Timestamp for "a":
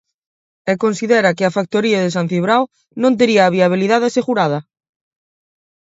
1.45-1.55, 3.43-3.53